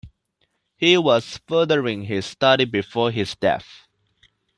[0.77, 3.83] He was furthering his study before his death.